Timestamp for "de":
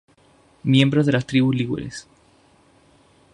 1.05-1.11